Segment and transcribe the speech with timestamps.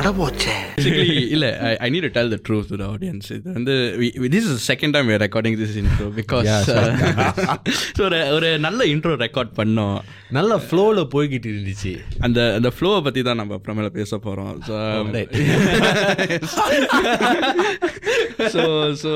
[0.00, 0.54] அடபோச்சே.
[1.34, 1.46] இல்ல
[1.84, 1.88] ஐ
[2.92, 3.74] ஆடியன்ஸ் இது வந்து
[4.34, 6.50] this is second time recording this intro because
[8.06, 9.98] ஒரு ஒரு நல்ல இன்ட்ரோ ரெக்கார்ட் பண்ணோம்.
[10.38, 11.92] நல்ல ஃப்ளோவில் போய்கிட்டு இருந்துச்சு.
[12.26, 14.52] அந்த அந்த ஃப்ளோவை பற்றி தான் நம்ம அப்புறமேல பேச போகிறோம்
[18.54, 18.64] so
[19.02, 19.12] so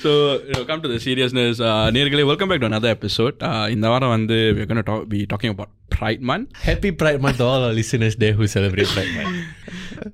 [0.00, 1.60] so you know, come to the seriousness.
[1.60, 3.34] Uh, நேர்களே welcome back to another episode.
[3.42, 6.56] Uh, இந்த வாரம் வந்து we're going to talk, be talking about Pride Month.
[6.70, 9.36] Happy Pride Month to all our listeners there who celebrate Pride Month.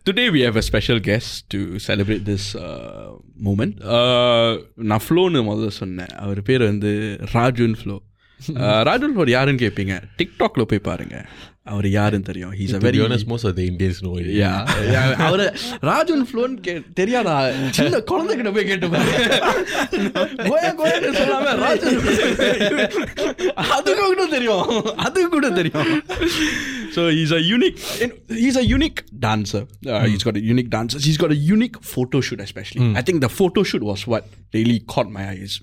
[0.05, 3.12] Today we have a special guest to celebrate this uh,
[3.48, 3.80] moment.
[3.80, 8.02] Uh, நான் ஃப்ளோன்னு முதல்ல சொன்னேன் அவர் பேர் வந்து ராஜுன் flow
[8.88, 11.28] ராஜுன் flow யாருன்னு கேட்பீங்க டிக்டாக்ல போய் பாருங்க
[11.70, 14.26] அவர் யாருன்னு தெரியும் he's a To very be honest, most of the Indians know it.
[14.40, 14.51] யா
[15.26, 15.46] அவரு
[15.88, 17.35] ராஜுன் ஃப்ளோன் கே தெரியாதா
[17.79, 19.10] சின்ன குழந்தைகிட்ட போய் கேட்டு பாரு
[20.46, 21.99] கோயா கோயான்னு சொல்லாம ராஜுன்
[23.76, 24.71] அது கூட தெரியும்
[25.07, 25.90] அது கூட தெரியும்
[26.96, 27.80] so is a unique
[28.49, 29.66] is a unique dancer
[30.15, 33.65] is got unique dancer is got a unique photo shoot especially I think the photo
[33.73, 35.57] shoot was what really caught my eyes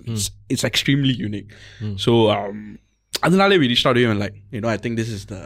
[0.49, 1.49] it's extremely unique
[2.05, 2.13] so
[3.27, 5.41] அதனாலே we reached out to him and like you know I think this is the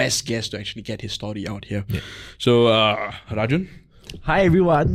[0.00, 1.84] best guest to actually get his story out here.
[2.46, 2.94] So uh,
[3.40, 3.62] Rajun,
[4.30, 4.92] Hi everyone.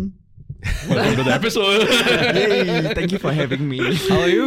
[0.89, 1.83] welcome to the episode.
[2.37, 3.77] Hey, thank you for having me.
[4.09, 4.43] How are you?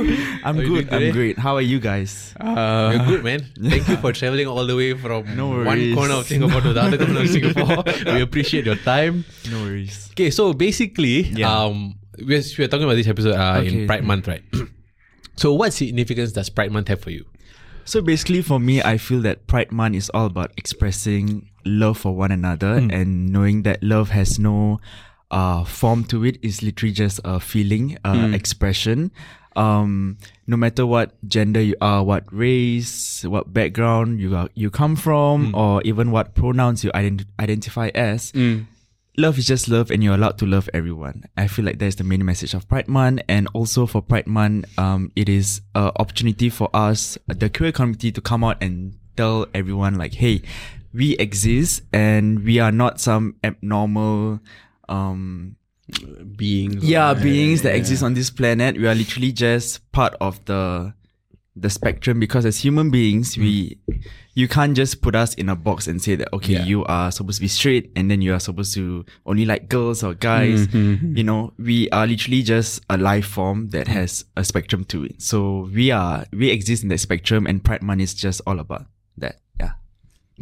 [0.48, 0.84] I'm How are you good.
[0.84, 1.10] doing I'm today?
[1.16, 1.38] great.
[1.46, 2.12] How are you guys?
[2.38, 3.40] Uh, You're good, man.
[3.72, 5.94] Thank you for traveling all the way from No one worries.
[5.98, 7.82] corner of Singapore to the other corner of Singapore.
[8.14, 9.16] we appreciate your time.
[9.54, 9.98] No worries.
[10.14, 11.50] Okay, so basically, Yeah.
[11.52, 11.76] um,
[12.30, 14.10] we're, we're talking about this episode uh, in Okay, Pride okay.
[14.12, 14.44] Month, right?
[15.42, 17.24] so, what significance does Pride Month have for you?
[17.89, 22.13] So basically, for me, I feel that Pride Month is all about expressing love for
[22.15, 24.79] one another and knowing that love has no
[25.31, 26.37] uh, form to it.
[26.43, 29.09] It's literally just a feeling, uh, expression.
[29.55, 34.95] Um, no matter what gender you are, what race, what background you are, you come
[34.95, 38.31] from, or even what pronouns you ident- identify as,
[39.19, 41.25] love is just love and you're allowed to love everyone.
[41.37, 43.21] I feel like that's the main message of Pride Month.
[43.27, 48.11] And also for Pride Month, um, it is an opportunity for us, the queer community,
[48.11, 50.41] to come out and tell everyone like, hey,
[50.93, 54.39] we exist and we are not some abnormal,
[54.87, 55.55] um,
[56.35, 56.83] beings.
[56.83, 58.77] yeah, beings that exist on this planet.
[58.77, 60.93] We are literally just part of the
[61.61, 64.05] the spectrum because as human beings, we mm.
[64.33, 66.65] you can't just put us in a box and say that okay, Yeah.
[66.65, 70.03] you are supposed to be straight and then you are supposed to only like girls
[70.03, 70.67] or guys.
[70.67, 71.17] Mm-hmm, mm-hmm.
[71.17, 75.21] You know, we are literally just a life form that has a spectrum to it.
[75.21, 78.85] So we are we exist in that spectrum, and Pride Month is just all about
[79.17, 79.39] that.
[79.59, 79.71] Yeah.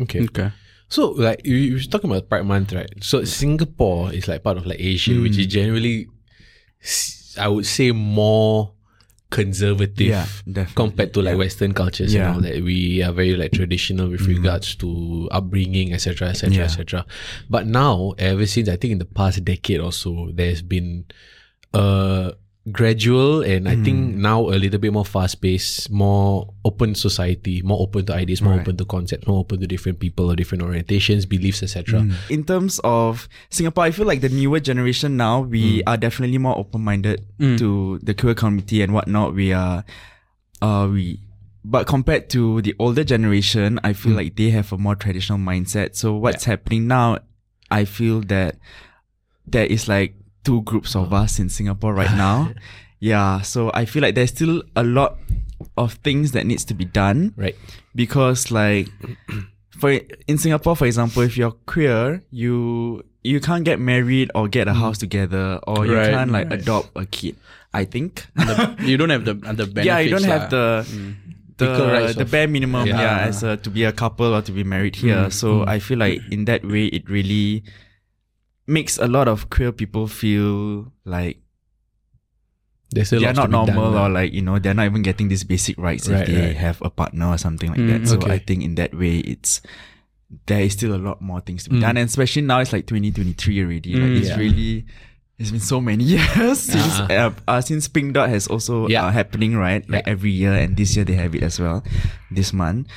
[0.02, 0.24] Okay.
[0.24, 0.52] Okay.
[0.90, 2.90] So, like, you, you were talking about Pride Month, right?
[3.02, 5.40] So, Singapore is like part of like Asia, which mm.
[5.40, 6.08] is generally,
[7.38, 8.74] I would say, more
[9.30, 10.08] conservative
[10.46, 12.28] Yeah, compared to like Western cultures Yeah.
[12.28, 12.64] and all that.
[12.64, 14.36] We are very like traditional with mm-hmm.
[14.36, 17.06] regards to upbringing, etc., etc., etc.
[17.50, 21.06] But now, ever since I think in the past decade or so, there's been
[21.74, 22.34] a
[22.72, 24.18] gradual and I think mm.
[24.18, 28.54] now a little bit more fast paced, more open society, more open to ideas, more
[28.54, 28.62] Right.
[28.62, 32.02] open to concepts, more open to different people or different orientations, beliefs, etc.
[32.02, 32.14] Mm.
[32.30, 35.84] in terms of Singapore, I feel like the newer generation now, we mm.
[35.88, 37.26] are definitely more open minded
[37.58, 39.34] to the queer community and whatnot.
[39.34, 39.86] We are,
[40.62, 41.22] uh, we,
[41.64, 45.96] but compared to the older generation, I feel like they have a more traditional mindset.
[45.96, 47.20] So what's happening now,
[47.72, 48.58] I feel that
[49.46, 50.16] there is like
[50.47, 52.56] two groups of us in Singapore right now.
[53.03, 53.41] yeah.
[53.44, 55.19] So I feel like there's still a lot
[55.75, 57.56] of things that needs to be done Right.
[57.94, 58.88] because like
[59.75, 59.91] for
[60.31, 64.72] in Singapore, for example, if you're queer, you you can't get married or get a
[64.72, 64.80] mm.
[64.80, 66.59] house together, or you Right, can't like right.
[66.63, 67.36] adopt a kid.
[67.75, 68.25] I think.
[68.88, 69.86] you don't have the the benefits.
[69.90, 70.56] yeah, you don't have lah.
[70.56, 70.90] the ah.
[70.90, 71.12] mm.
[71.59, 71.68] the,
[72.16, 72.88] the of- bare minimum.
[72.88, 73.01] Yeah.
[73.04, 75.27] Yeah, as a, to be a couple or to be married here.
[75.27, 75.33] Mm.
[75.33, 77.68] So I feel like in that way, it really
[78.68, 81.40] makes a lot of queer people feel like
[82.92, 85.78] they're not be done normal or like you know they're not even getting these basic
[85.78, 86.56] rights Right, if they right.
[86.58, 88.08] have a partner or something like Mm, that.
[88.08, 88.31] So okay.
[88.34, 89.62] I think in that way it's
[90.46, 91.81] there is still a lot more things to be Mm.
[91.81, 93.96] done, and especially now it's like 2023 already.
[93.96, 94.38] Like Mm, it's yeah.
[94.38, 94.86] really
[95.40, 97.12] it's been so many years since Uh-uh.
[97.12, 99.06] uh, uh, since Pink Dot has also Yeah.
[99.06, 100.12] uh, happening right like Yeah.
[100.12, 101.84] every year, and this year they have it as well
[102.31, 102.88] this month.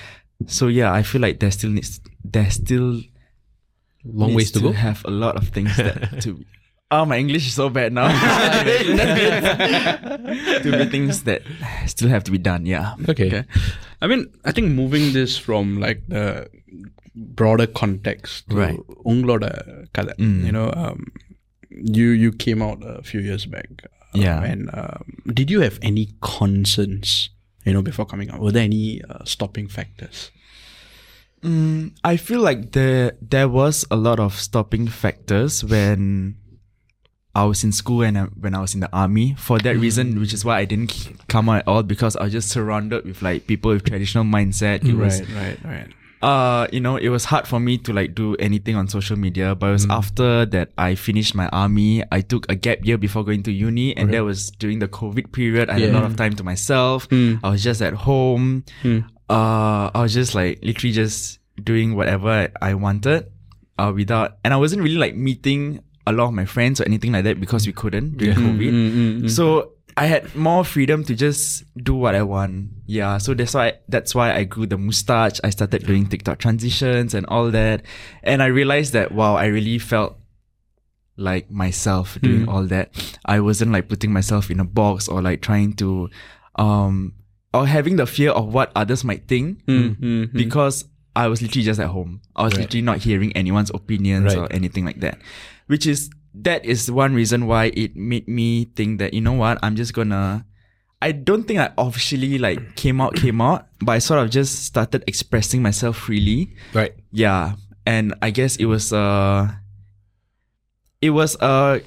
[0.46, 3.02] So yeah, I feel like there still needs there still
[4.03, 4.71] Long needs ways to go.
[4.71, 6.31] have a lot of things that to
[6.95, 8.07] Oh, my English is so bad now.
[10.63, 11.41] to be things that
[11.87, 12.65] still have to be done.
[12.65, 12.93] Yeah.
[13.09, 13.43] Okay.
[14.01, 16.47] I mean, I think moving this from like the
[17.15, 18.79] broader context to Right.
[19.11, 19.45] உங்களோட
[19.97, 20.39] கதை Mm.
[20.47, 20.99] you know um,
[21.97, 24.39] you you came out a few years back uh, Yeah.
[24.51, 25.03] and um,
[25.39, 27.09] did you have any concerns
[27.67, 30.17] you know before coming out were there any uh, stopping factors
[31.42, 36.36] Mm, I feel like there there was a lot of stopping factors when
[37.34, 39.34] I was in school and uh, when I was in the army.
[39.38, 40.92] For that reason, which is why I didn't
[41.28, 44.84] come out at all because I was just surrounded with like people with traditional mindset.
[44.84, 45.88] It was right right
[46.22, 49.54] uh you know it was hard for me to like do anything on social media.
[49.54, 53.24] But it was after that i finished my army i took a gap year before
[53.24, 55.70] going to uni and that was during the covid period.
[55.70, 57.08] I had a lot of time to myself.
[57.42, 58.64] I was just at home
[59.30, 63.30] uh i was just like literally just doing whatever i, wanted
[63.78, 67.12] uh without and i wasn't really like meeting a lot of my friends or anything
[67.12, 71.94] like that because we couldn't during covid so I had more freedom to just do
[71.94, 72.70] what I want.
[72.86, 75.40] Yeah, so that's why that's why I grew the mustache.
[75.44, 77.82] I started doing TikTok transitions and all that,
[78.22, 80.16] and I realized that wow, I really felt
[81.16, 82.96] like myself doing all that.
[83.26, 86.08] I wasn't like putting myself in a box or like trying to,
[86.56, 87.12] um,
[87.52, 89.64] or having the fear of what others might think
[90.32, 90.84] because
[91.16, 92.22] I was literally just at home.
[92.36, 94.38] I was literally not hearing anyone's opinions Right.
[94.38, 95.18] or anything like that,
[95.66, 99.58] which is that is one reason why it made me think that you know what
[99.62, 100.46] I'm just gonna.
[101.02, 104.64] I don't think I officially like came out came out, but I sort of just
[104.64, 106.54] started expressing myself freely.
[106.72, 106.94] Right.
[107.10, 107.54] Yeah,
[107.84, 109.50] and I guess it was uh
[111.02, 111.80] it was a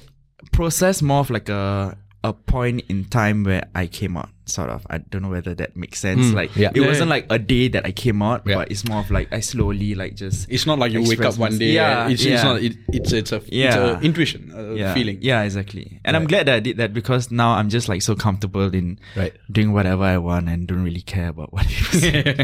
[0.52, 4.30] process more of like a a point in time where I came out.
[4.46, 4.86] Sort of.
[4.90, 6.26] I don't know whether that makes sense.
[6.26, 6.68] Mm, like yeah.
[6.74, 7.14] it Yeah, wasn't yeah.
[7.14, 10.16] like a day that I came out, but it's more of like I slowly like
[10.16, 13.10] just it's not like you wake up one day Yeah, it's, it's not it, it's
[13.12, 13.98] it's a it's Yeah.
[13.98, 15.98] a intuition a feeling Yeah, exactly.
[16.04, 18.98] And I'm glad that I did that because now I'm just like so comfortable in
[19.16, 19.32] Right.
[19.50, 22.36] doing whatever I want and don't really care about what people say.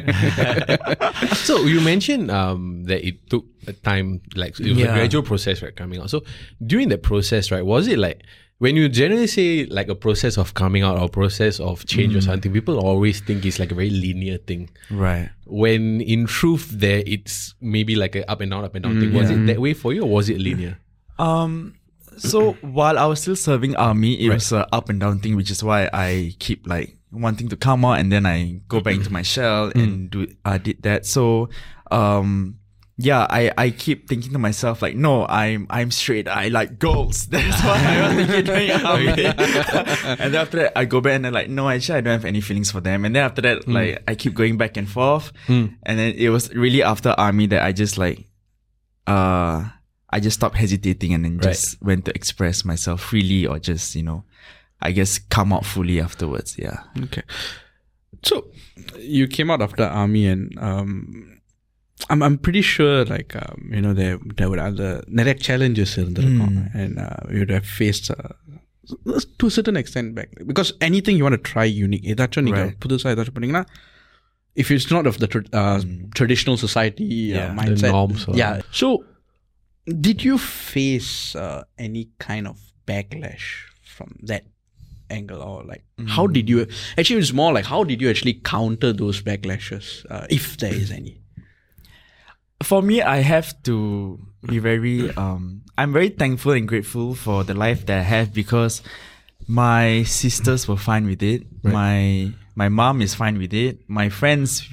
[1.35, 5.61] so you mentioned um, that it took a time, like it was a gradual process,
[5.63, 6.09] right, coming out.
[6.11, 6.23] So
[6.65, 8.23] during that process, right, was it like
[8.61, 12.19] when you generally say like a process of coming out or process of change Mm.
[12.19, 14.69] or something, people always think it's like a very linear thing.
[14.93, 15.31] right.
[15.47, 19.13] When in truth, there it's maybe like a up and down, up and down thing.
[19.17, 20.79] Was it that way for you, or was it linear?
[21.19, 21.75] Um.
[22.19, 24.35] So while I was still serving army, it Right.
[24.37, 27.85] was a up and down thing, which is why I keep like wanting to come
[27.85, 30.29] out and then I go back into my shell and do.
[30.45, 31.07] I did that.
[31.07, 31.49] So,
[31.91, 32.60] um.
[33.03, 36.29] Yeah, I, I keep thinking to myself like, no, I'm I'm straight.
[36.29, 37.27] I like girls.
[37.33, 39.25] That's what I was thinking during army.
[39.25, 42.25] and then after that, I go back and I'm like, no, actually, I don't have
[42.27, 43.07] any feelings for them.
[43.07, 45.33] And then after that, like, I keep going back and forth.
[45.49, 48.29] And then it was really after army that I just like,
[49.07, 49.65] uh,
[50.11, 51.45] I just stopped hesitating and then Right.
[51.55, 54.25] just went to express myself freely or just, you know,
[54.83, 56.57] I guess come out fully afterwards.
[56.59, 56.81] Yeah.
[57.05, 57.23] Okay.
[58.25, 58.49] So
[58.99, 61.40] you came out after army and um
[62.12, 64.90] I'm I'm pretty sure like um, you know there there were other
[65.20, 68.32] நிறைய challenges இருந்திருக்கும் and uh, you would have faced uh,
[69.40, 72.78] to a certain extent back because anything you want to try unique ஏதாச்சும் நீங்க Right.
[72.86, 73.66] புதுசா ஏதாச்சும் பண்ணீங்கன்னா
[74.64, 75.80] if it's not of the tra- uh,
[76.20, 78.90] traditional society uh, Yeah, the mindset norms or- yeah so
[80.08, 80.36] did you
[80.74, 81.12] face
[81.46, 82.58] uh, any kind of
[82.92, 83.48] backlash
[83.96, 84.44] from that
[85.18, 85.84] angle or like
[86.16, 86.60] how did you
[86.98, 90.92] actually it's more like how did you actually counter those backlashes uh, if there is
[91.02, 91.14] any
[92.63, 97.55] for me, I have to be very, um, I'm very thankful and grateful for the
[97.55, 98.83] life that I have because
[99.49, 101.47] my sisters were fine with it.
[101.65, 103.89] My, my mom is fine with it.
[103.89, 104.69] My friends,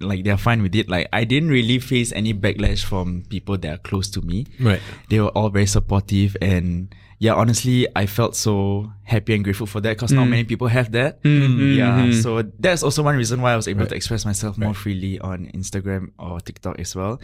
[0.00, 0.88] like, they're fine with it.
[0.88, 4.46] Like, I didn't really face any backlash from people that are close to me.
[4.58, 4.80] Right.
[5.10, 9.80] they were all very supportive and yeah honestly i felt so happy and grateful for
[9.80, 10.30] that because not mm.
[10.30, 11.22] many people have that.
[11.22, 14.56] Mm, mm, yeah so that's also one reason why i was able to express myself
[14.58, 17.20] more freely on instagram or tiktok as well.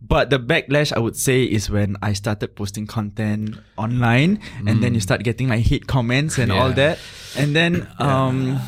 [0.00, 4.94] But the backlash i would say is when i started posting content online and then
[4.94, 6.98] you start getting like hate comments and all that.
[7.36, 8.60] And then um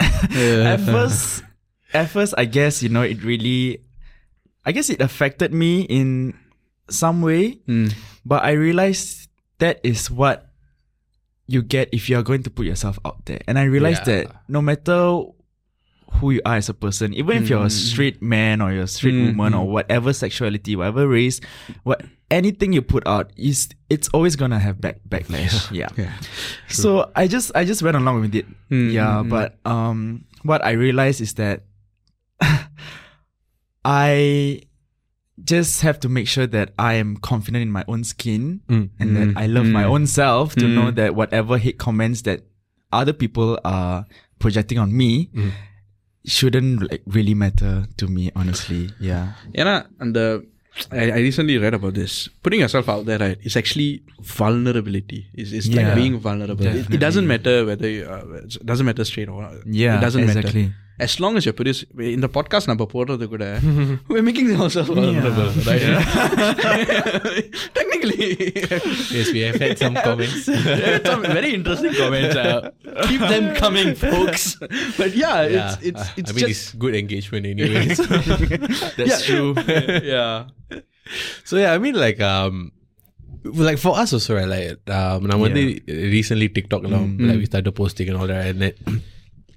[0.00, 1.44] at first
[1.92, 3.84] at first i guess you know it really
[4.64, 6.32] i guess it affected me in
[6.88, 7.58] some way.
[8.24, 9.21] But I realized
[9.62, 10.50] that is what
[11.46, 13.38] you get if you are going to put yourself out there.
[13.46, 14.26] And I realized Yeah.
[14.26, 15.22] that no matter
[16.18, 17.70] who you are as a person, even if you're a mm.
[17.70, 19.70] straight man or you're a straight mm, woman or mm.
[19.70, 21.40] whatever sexuality, whatever race,
[21.84, 25.70] what anything you put out is it's always gonna have back backlash.
[25.80, 25.88] Yeah.
[25.96, 26.12] yeah
[26.68, 28.46] So I just I just went along with it.
[28.68, 31.62] Yeah, but um what I realized is that
[33.84, 34.62] I
[35.44, 38.90] just have to make sure that I am confident in my own skin Mm.
[39.00, 42.42] and that I love my own self to know that whatever hate comments that
[42.92, 44.06] other people are
[44.38, 45.30] projecting on me,
[46.24, 48.90] shouldn't like really matter to me, honestly.
[49.00, 49.32] Yeah.
[49.52, 50.46] Yeah, and the
[50.90, 52.28] I, I recently read about this.
[52.42, 55.26] Putting yourself out there, right, is actually vulnerability.
[55.34, 56.64] It's, it's Yeah, like being vulnerable.
[56.66, 60.22] It, it doesn't matter whether you, uh, it doesn't matter straight or Yeah, it doesn't
[60.22, 60.62] exactly.
[60.62, 61.81] matter As long as you're produced
[62.13, 63.43] in the podcast நம்ம போடுறது கூட
[64.11, 65.83] we're making ourselves vulnerable, right?
[67.73, 68.17] Technically,
[69.15, 70.45] Yes, we have had some comments.
[71.05, 72.35] some very interesting comments.
[72.35, 72.71] Uh,
[73.03, 74.45] keep them coming, folks.
[74.97, 77.85] But yeah, yeah, it's it's uh, it's I mean, just it's good engagement anyway.
[78.97, 79.21] That's Yeah.
[79.27, 79.49] true.
[80.13, 80.33] yeah.
[81.43, 82.55] so yeah, I mean, like um,
[83.45, 84.49] like for us also, right?
[84.49, 85.63] Like um, நான் வந்து
[86.15, 88.73] recently TikTok now, like we started posting and all that, and then,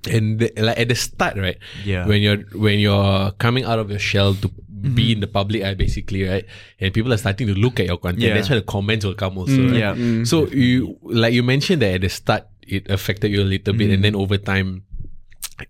[0.08, 1.58] and the, like at the start, right?
[1.84, 2.06] Yeah.
[2.06, 5.12] When you're when you're coming out of your shell to be mm-hmm.
[5.14, 6.46] in the public eye, basically, right?
[6.80, 8.22] And people are starting to look at your content.
[8.22, 8.34] Yeah.
[8.34, 9.54] That's why the comments will come also.
[9.54, 9.72] Mm.
[9.72, 9.80] right?
[9.80, 9.96] Yeah.
[9.96, 10.28] Mm.
[10.28, 13.90] So you like you mentioned that at the start it affected you a little bit,
[13.90, 14.04] and mm.
[14.04, 14.84] then over time,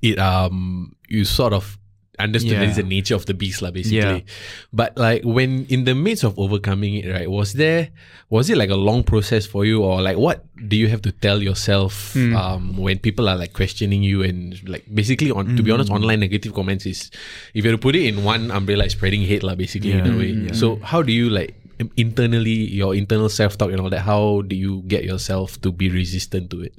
[0.01, 1.77] it um you sort of
[2.19, 2.69] understood that Yeah.
[2.69, 4.25] it's the nature of the beast, lah, basically.
[4.74, 7.29] But like when in the midst of overcoming it, right?
[7.29, 7.89] Was there
[8.29, 11.12] was it like a long process for you, or like what do you have to
[11.12, 12.36] tell yourself hmm.
[12.36, 16.00] um when people are like questioning you and like basically on to be honest, hmm.
[16.00, 17.12] online negative comments is
[17.53, 20.05] if you were to put it in one umbrella, it's spreading hate, lah, basically in
[20.05, 20.17] a Yeah.
[20.17, 20.31] way.
[20.34, 20.53] Hmm.
[20.55, 21.55] So how do you like
[22.00, 24.07] internally your internal self talk and all that?
[24.07, 26.74] How do you get yourself to be resistant to it?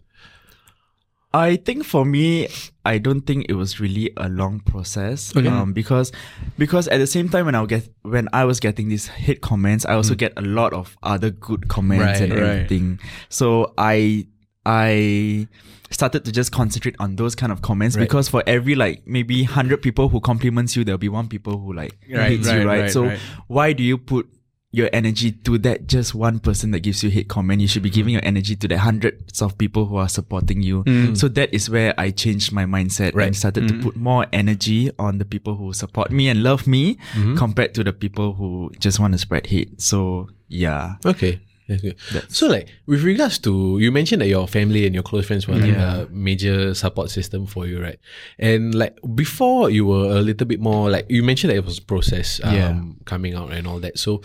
[1.35, 2.49] I think for me,
[2.87, 5.37] I don't think it was really a long process.
[5.37, 5.47] Okay.
[5.49, 6.11] Um, because
[6.57, 9.85] because at the same time when I get when I was getting these hate comments,
[9.85, 12.49] I also get a lot of other good comments and Right, right.
[12.51, 13.01] everything.
[13.29, 14.27] So I
[14.65, 15.47] I
[15.91, 18.03] started to just concentrate on those kind of comments Right.
[18.03, 21.73] because for every like maybe hundred people who compliments you, there'll be one people who
[21.73, 22.81] like Right, hates right, you, right?
[22.83, 23.19] right, so right.
[23.47, 24.27] why do you put
[24.73, 27.61] your energy to that just one person that gives you hate comment.
[27.63, 30.85] You should be giving your energy to the hundreds of people who are supporting you.
[30.85, 31.17] Mm.
[31.17, 33.29] So that is where I changed my mindset Right.
[33.29, 33.83] and started to mm.
[33.83, 37.37] put more energy on the people who support me and love me mm-hmm.
[37.37, 39.81] compared to the people who just want to spread hate.
[39.81, 40.97] So yeah.
[41.07, 41.41] Okay.
[41.69, 41.97] That's good.
[42.29, 45.57] so like with regards to you mentioned that your family and your close friends were
[45.57, 46.03] like Yeah.
[46.03, 47.99] a major support system for you, right?
[48.39, 51.79] And like before you were a little bit more like you mentioned that it was
[51.79, 52.81] a process um, Yeah.
[53.05, 53.99] coming out and all that.
[53.99, 54.23] So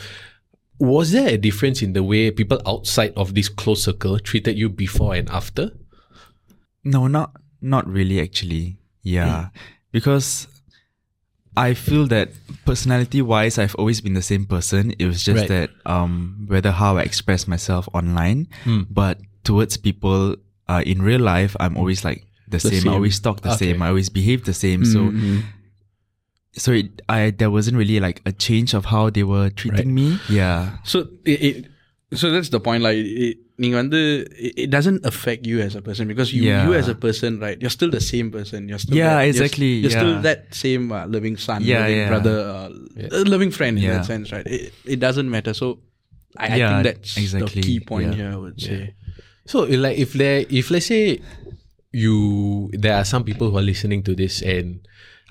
[0.81, 4.67] was there a difference in the way people outside of this close circle treated you
[4.67, 5.69] before and after?
[6.83, 8.79] No, not not really actually.
[9.03, 9.49] Yeah.
[9.91, 10.47] Because
[11.55, 12.29] I feel that
[12.65, 14.93] personality wise I've always been the same person.
[14.97, 15.49] It was just Right.
[15.49, 18.47] that um whether how I express myself online,
[18.89, 20.35] but towards people
[20.67, 22.81] uh in real life I'm always like the, same.
[22.81, 22.91] same.
[22.91, 23.71] I always talk the Okay.
[23.71, 23.81] same.
[23.85, 24.83] I always behave the same.
[24.83, 25.13] So
[26.53, 29.95] so it, I there wasn't really like a change of how they were treating right.
[29.95, 30.19] me.
[30.29, 30.77] Yeah.
[30.83, 31.65] So it, it,
[32.13, 32.83] so that's the point.
[32.83, 36.67] Like it, it doesn't affect you as a person because you yeah.
[36.67, 37.59] you as a person, right?
[37.61, 38.67] You're still the same person.
[38.67, 39.67] You're still yeah, that, exactly.
[39.67, 39.97] You're, you're yeah.
[39.97, 42.07] still that same uh, loving son, yeah, loving yeah.
[42.07, 44.45] brother, uh, loving friend in that sense, right?
[44.45, 45.53] It, it doesn't matter.
[45.53, 45.79] So
[46.37, 47.61] I, I think that's exactly.
[47.61, 48.31] the key point here.
[48.31, 48.95] I would say.
[49.45, 51.21] So like if there if let's say
[51.91, 54.79] you there are some people who are listening to this and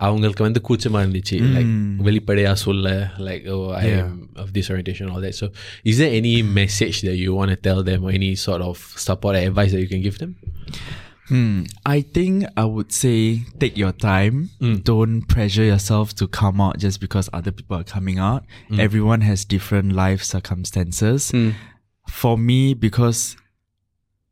[0.05, 1.69] அவங்களுக்கு வந்து கூச்சமா இருந்துச்சு like
[2.07, 2.87] வெளிப்படையா சொல்ல
[3.27, 4.01] like oh I Yeah.
[4.05, 5.47] am of this orientation all that so
[5.91, 9.33] is there any message that you want to tell them or any sort of support
[9.39, 10.33] or advice that you can give them
[11.29, 11.53] Hmm.
[11.91, 13.19] I think I would say
[13.61, 14.35] take your time.
[14.89, 18.43] Don't pressure yourself to come out just because other people are coming out.
[18.85, 21.21] Everyone has different life circumstances.
[22.19, 23.21] For me, because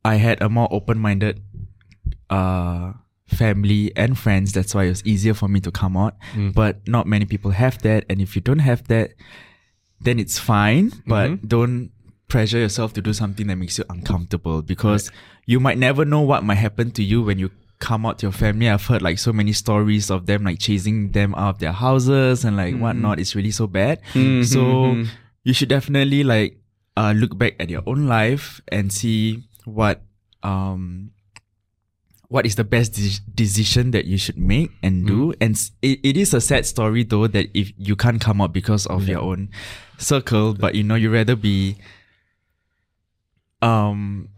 [0.06, 1.36] I had a more open minded
[2.30, 2.86] uh,
[3.29, 6.17] family and friends, that's why it was easier for me to come out.
[6.35, 6.55] Mm.
[6.55, 8.05] But not many people have that.
[8.09, 9.15] And if you don't have that,
[10.01, 10.93] then it's fine.
[11.07, 11.47] But mm-hmm.
[11.47, 11.91] don't
[12.29, 15.11] pressure yourself to do something that makes you uncomfortable because
[15.47, 18.33] you might never know what might happen to you when you come out to your
[18.33, 18.69] family.
[18.69, 22.45] I've heard like so many stories of them like chasing them out of their houses
[22.45, 22.83] and like mm-hmm.
[22.83, 23.21] whatnot.
[23.21, 24.01] It's really so bad.
[24.13, 24.43] Mm-hmm.
[24.43, 25.05] So
[25.45, 26.59] you should definitely like
[26.97, 30.03] uh, look back at your own life and see what
[30.43, 31.11] um
[32.29, 35.33] what is the best de- decision that you should make and do.
[35.41, 38.87] And it, it is a sad story though that if you can't come out because
[38.87, 39.49] of your own
[39.97, 41.77] circle, but you know, you rather be
[43.63, 44.29] um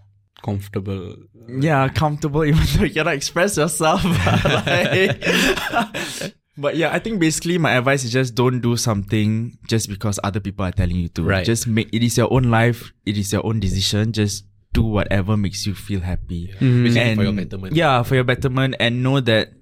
[0.42, 1.16] comfortable
[1.48, 4.02] yeah, comfortable even though you cannot express yourself.
[4.24, 9.88] but, like- but yeah, I think basically my advice is just don't do something just
[9.88, 11.24] because other people are telling you to.
[11.24, 11.44] Right.
[11.44, 14.12] Just make it is your own life, it is your own decision.
[14.12, 16.48] Just do whatever makes you feel happy.
[16.60, 16.84] Mm-hmm.
[16.84, 17.76] Basically for your betterment.
[17.76, 19.52] Yeah, for your betterment and know that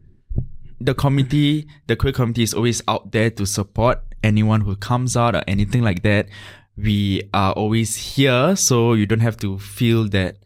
[0.80, 5.34] the committee, the queer committee is always out there to support anyone who comes out
[5.34, 6.28] or anything like that.
[6.76, 10.36] We are always here, so you don't have to feel that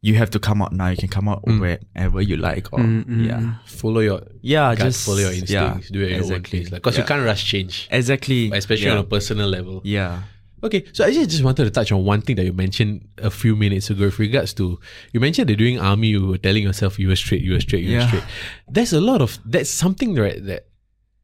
[0.00, 0.88] you have to come out now.
[0.88, 1.60] You can come out mm.
[1.60, 3.24] wherever you like, or mm-hmm.
[3.24, 6.22] yeah, Follow your yeah, gut, just follow your yeah, instincts, do it at your own
[6.32, 6.60] exactly.
[6.60, 6.70] pace.
[6.70, 7.08] Because you Yeah.
[7.08, 8.92] can't rush change, exactly, especially yeah.
[8.92, 9.82] on a personal level.
[9.84, 10.22] yeah.
[10.66, 13.30] Okay, so I just just wanted to touch on one thing that you mentioned a
[13.30, 14.78] few minutes ago with regards to
[15.12, 17.84] you mentioned that during army you were telling yourself you were straight, you were straight,
[17.84, 18.08] you were Yeah.
[18.08, 18.24] straight.
[18.68, 20.66] There's a lot of that's something right that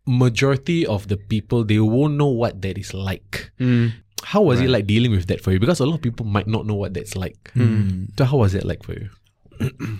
[0.06, 3.50] majority of the people they won't know what that is like.
[4.24, 5.58] How was it like dealing with that for you?
[5.58, 7.50] Because a lot of people might not know what that's like.
[8.18, 9.08] So how was it like for you?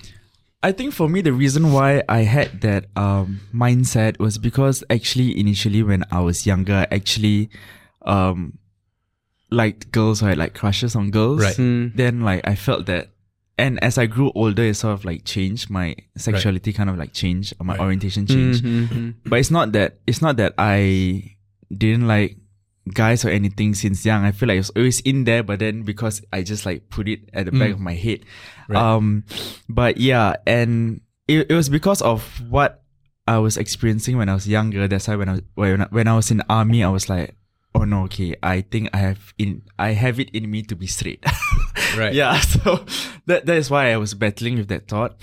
[0.63, 5.37] I think for me, the reason why I had that um, mindset was because actually,
[5.39, 7.51] initially, when I was younger, actually
[8.03, 8.59] um,
[9.53, 11.43] liked girls or had like crushes on girls.
[11.43, 11.57] Right.
[11.57, 11.89] Hmm.
[11.95, 13.09] Then, like, I felt that.
[13.59, 15.71] And as I grew older, it sort of like changed.
[15.71, 18.65] My sexuality kind of like changed, or my orientation changed.
[18.65, 21.37] Hmm, hmm, but it's not that it's not that I
[21.71, 22.39] didn't like
[22.93, 24.25] guys or anything since young.
[24.25, 27.09] I feel like it was always in there, but then because I just like put
[27.09, 28.25] it at the back of my head.
[28.75, 29.25] Um
[29.69, 32.83] but yeah, and it, it was because of what
[33.29, 34.89] I was experiencing when I was younger.
[34.89, 37.09] That's why when I was when I, when I was in the army, I was
[37.09, 37.37] like,
[37.75, 40.87] oh no, okay, I think I have in I have it in me to be
[40.87, 41.25] straight.
[41.93, 42.15] Right.
[42.15, 42.87] yeah, so
[43.27, 45.21] that that is why I was battling with that thought.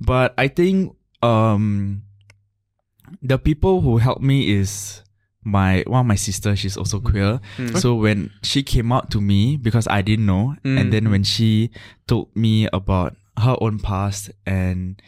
[0.00, 2.02] But I think um
[3.20, 5.02] the people who helped me is
[5.44, 7.10] my one of my sister she's also mm-hmm.
[7.10, 7.76] queer mm-hmm.
[7.76, 11.12] so when she came out to me because i didn't know and then mm-hmm.
[11.12, 11.70] when she
[12.08, 15.00] told me about her own past and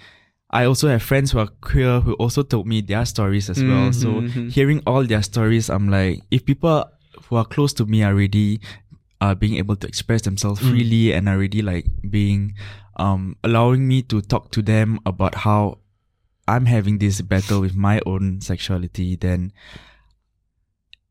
[0.50, 3.92] i also have friends who are queer who also told me their stories as well
[3.92, 6.84] so hearing all their stories i'm like if people
[7.28, 8.60] who are close to me are already
[9.20, 12.54] uh, being able to express themselves freely and are already like being
[12.96, 15.78] um allowing me to talk to them about how
[16.48, 19.52] I'm having this battle with my own sexuality, then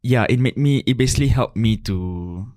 [0.02, 2.48] yeah, it made me it basically helped me to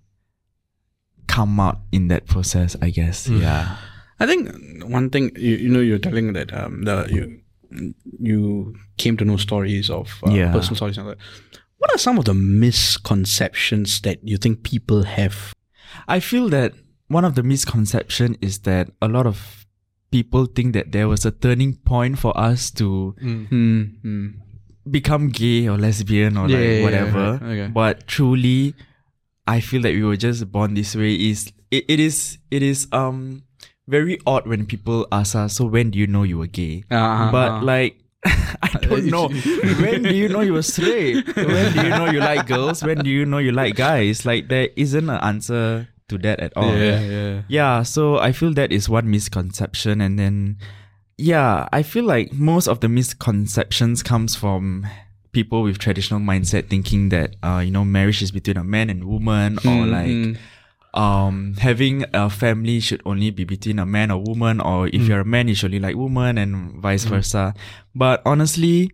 [1.27, 3.29] come out in that process, I guess.
[3.29, 3.77] Yeah.
[4.21, 4.49] I think
[4.85, 7.41] one thing you, you know you're telling that um the you
[8.21, 10.53] you came to know stories of uh, Yeah.
[10.53, 11.23] personal stories and all that.
[11.79, 15.55] What are some of the misconceptions that you think people have?
[16.09, 16.75] I feel that
[17.09, 19.67] one of the misconception is that a lot of
[20.11, 24.29] people think that there was a turning point for us to Hmm.
[24.91, 27.39] become gay or lesbian or Yeah, like yeah, yeah, whatever.
[27.41, 27.43] right.
[27.53, 27.69] Okay.
[27.73, 28.75] But truly,
[29.47, 31.15] I feel that we were just born this way.
[31.15, 33.43] Is it, it is it is um
[33.91, 36.85] very odd when people ask us, so when do you know you were gay?
[36.91, 39.29] Uh-huh, but like I don't know.
[39.81, 41.27] when do you know you were straight?
[41.35, 42.83] When do you know you like girls?
[42.83, 44.25] When do you know you like guys?
[44.25, 46.77] Like there isn't an answer to that at all.
[46.77, 47.43] yeah.
[47.49, 50.59] Yeah, so I feel that is one misconception and then
[51.17, 54.87] yeah, I feel like most of the misconceptions comes from
[55.33, 59.05] people with traditional mindset thinking that uh you know marriage is between a man and
[59.05, 60.37] woman or like
[60.95, 65.21] um having a family should only be between a man or woman or if you're
[65.21, 67.55] a man you should only like woman and vice versa.
[67.95, 68.91] But honestly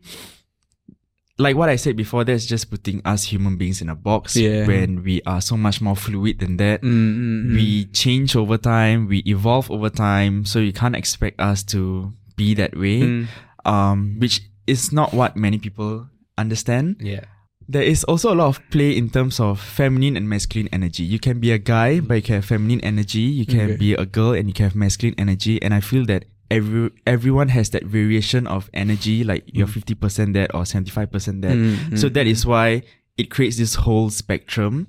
[1.38, 4.66] like what I said before, that's just putting us human beings in a box Yeah.
[4.66, 9.18] when we are so much more fluid than that Mm, we change over time, we
[9.26, 13.00] evolve over time, so you can't expect us to be that way.
[13.02, 13.26] Mm.
[13.66, 16.96] Um, which is not what many people understand.
[17.00, 17.24] Yeah.
[17.68, 21.02] There is also a lot of play in terms of feminine and masculine energy.
[21.02, 23.26] You can be a guy, but you can have feminine energy.
[23.26, 23.76] You can Okay.
[23.76, 25.60] be a girl and you can have masculine energy.
[25.62, 30.34] And I feel that every everyone has that variation of energy, like you're fifty percent
[30.34, 31.58] that or seventy five percent that.
[31.58, 32.82] Mm, So that is why
[33.18, 34.86] it creates this whole spectrum,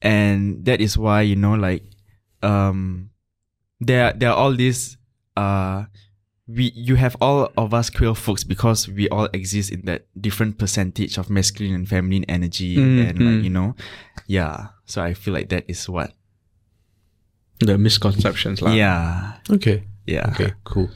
[0.00, 1.84] and that is why you know like
[2.42, 3.10] um
[3.80, 4.96] there there are all these
[5.36, 5.84] uh
[6.50, 10.58] we you have all of us queer folks because we all exist in that different
[10.58, 13.44] percentage of masculine and feminine energy Mm, and like mm.
[13.44, 13.74] you know
[14.26, 16.10] yeah so i feel like that is what
[17.60, 18.72] The misconceptions, lah.
[18.72, 19.84] yeah Okay.
[20.08, 20.88] yeah Okay, cool.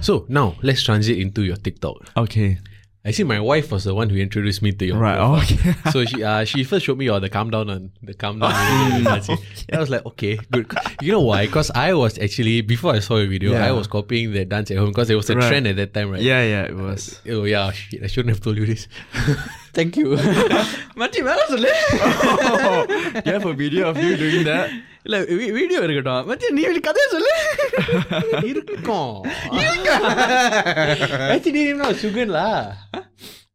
[0.00, 2.16] So now let's transit into your TikTok.
[2.16, 2.56] okay
[3.06, 5.38] I see my wife was the one who introduced me to your right profile.
[5.62, 8.40] okay so she uh, she first showed me all the calm down on the calm
[8.40, 8.50] down.
[8.98, 9.38] video.
[9.72, 10.66] I was like, okay, good.
[11.00, 11.46] You know why?
[11.46, 13.64] Because I was actually before I saw your video, Yeah.
[13.66, 15.46] I was copying the dance at home because it was a Right.
[15.48, 16.20] trend at that time, right?
[16.20, 18.88] yeah yeah it was Oh yeah, shit, I shouldn't have told you this.
[19.76, 20.08] Thank you.
[21.00, 21.72] மச்சி வேலை சொல்லு.
[23.30, 24.70] ஏன் இப்போ video of you doing that
[25.04, 25.16] இல்ல
[25.58, 26.22] video இருக்கட்டும்.
[26.30, 27.34] மச்சி நீ கதையை சொல்லு.
[28.52, 29.12] இருக்கும்.
[29.60, 29.90] இருங்க
[31.30, 32.46] மச்சி நீ என்ன சுகன்லா?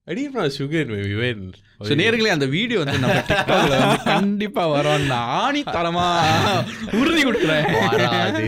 [0.08, 1.54] I didn't know Sugan when we went.
[1.86, 6.04] So நேர்களே அந்த வீடியோ வந்து நம்ம டிக்டாக்ல வந்து கண்டிப்பா வரும் நாணி தரமா
[7.00, 8.44] உறுதி கொடுக்குறேன் வராது.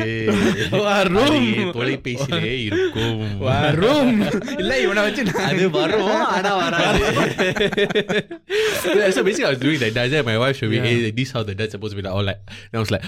[0.87, 1.19] வரும்.
[1.25, 4.15] அது தொலைபேசியிலே இருக்கும் வரும்
[4.63, 7.03] இல்ல இவனை வச்சு நான் அது வரும் ஆனா வராது
[9.13, 11.33] so basically I was doing that dance and my wife showed me hey this is
[11.33, 13.07] how the dance supposed to be like all like and I was like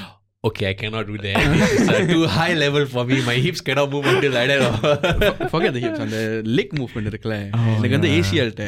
[0.48, 1.36] okay, I cannot do that.
[1.60, 3.16] This is uh, too high level for me.
[3.30, 4.60] My hips cannot move until like that.
[4.66, 6.18] or- forget the hips அந்த
[6.58, 7.38] leg movement இருக்குல்ல
[7.76, 8.66] எனக்கு வந்து ஏசிஎல்ட்ட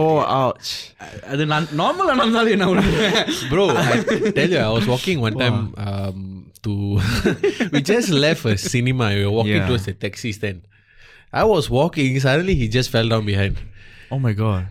[0.00, 0.70] Oh, ouch.
[1.32, 3.18] அது நான் நார்மலா நடந்தாலும் என்ன பண்ணுவேன்
[3.52, 3.98] Bro, I
[4.38, 6.18] tell you, I was walking one time um,
[6.66, 6.72] to.
[7.74, 9.06] we just left a cinema.
[9.16, 9.68] We were walking Yeah.
[9.70, 10.60] towards the taxi stand.
[11.42, 13.54] I was walking, suddenly he just fell down behind.
[14.14, 14.64] Oh my god.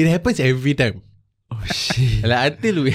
[0.00, 0.96] It happens every time.
[1.52, 2.24] Oh shit.
[2.30, 2.92] Like until we,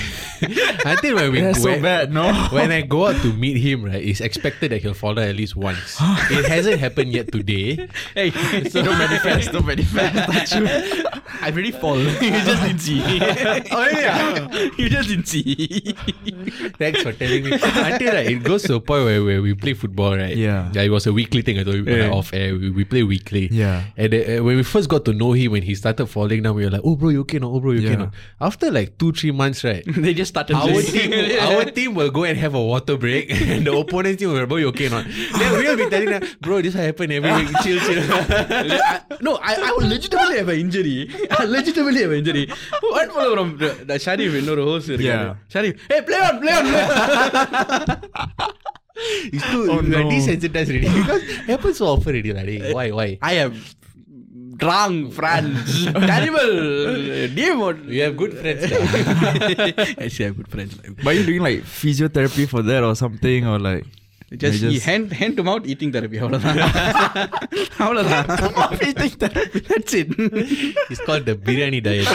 [0.85, 2.33] until when we That's so when, bad, no?
[2.51, 5.37] when I go out to meet him, right, it's expected that he'll fall down at
[5.37, 5.96] least once.
[6.31, 7.88] it hasn't happened yet today.
[8.14, 8.31] Hey,
[8.70, 10.14] So don't manifest, don't manifest.
[10.51, 11.05] Touch you.
[11.42, 11.99] I really fall.
[12.03, 13.01] you just didn't see.
[13.70, 14.49] Oh yeah.
[14.79, 15.94] you just didn't see.
[16.79, 17.53] Thanks for telling me.
[17.53, 20.37] Until like, it goes to a point where, where we play football, right?
[20.37, 20.72] Yeah.
[20.75, 21.59] It was a weekly thing.
[21.59, 22.11] I told you Yeah.
[22.11, 22.55] off air.
[22.55, 23.49] We, we play weekly.
[23.51, 23.85] Yeah.
[23.96, 26.64] And uh, when we first got to know him, when he started falling down, we
[26.64, 27.38] were like, "Oh, bro, you okay?
[27.38, 27.96] No, oh, bro, you okay?
[27.96, 28.11] No.
[28.40, 29.85] After like two, three months, right?
[29.87, 30.82] they just started our.
[30.82, 34.36] Team, our team will go and have a water break, and the opponent team will
[34.36, 35.06] remember you okay or not.
[35.06, 37.48] Then we'll be telling them, bro, this happened every week.
[37.62, 38.02] Chill, chill.
[39.20, 41.10] No, I, I will legitimately have an injury.
[41.30, 42.46] I legitimately have an injury.
[42.82, 44.88] One follow from the, the Sharif, you know, the host.
[44.88, 45.36] Yeah.
[45.48, 48.52] Sharif, hey, play on, play on, play on.
[48.98, 50.08] It's too oh, no.
[50.08, 52.32] desensitized already because happens so often already.
[52.32, 53.18] Like, why, why?
[53.20, 53.60] I am
[54.57, 55.86] drunk friends.
[55.86, 56.53] Terrible.
[57.36, 57.88] Demon.
[57.88, 58.63] We have good friends.
[59.97, 60.77] Actually, I have good friends.
[61.03, 63.86] But are you doing like physiotherapy for that or something or like
[64.41, 66.17] Just, you he hand, hand to mouth eating therapy.
[66.23, 66.60] அவ்வளவுதான்.
[67.86, 68.27] அவ்வளவுதான்.
[68.89, 69.60] eating therapy?
[69.71, 70.07] That's it.
[70.91, 72.07] it's called the biryani diet.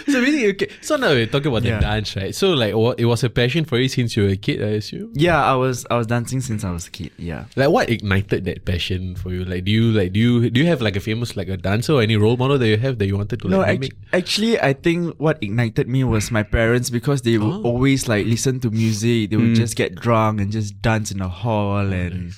[0.07, 0.69] so basically, okay.
[0.81, 1.77] So now we're talking about Yeah.
[1.77, 2.35] the dance, right?
[2.35, 4.79] So like, what, it was a passion for you since you were a kid, I
[4.81, 5.13] assume.
[5.15, 7.13] Yeah, I was I was dancing since I was a kid.
[7.19, 7.45] Yeah.
[7.57, 9.45] Like, what ignited that passion for you?
[9.45, 11.95] Like, do you like do you do you have like a famous like a dancer
[11.95, 13.97] or any role model that you have that you wanted to No, like act- mimic?
[14.13, 17.63] actually, I think what ignited me was my parents because they would Oh.
[17.63, 19.31] always like listen to music.
[19.31, 19.63] They would hmm.
[19.65, 22.33] just get drunk and just dance in the hall oh, and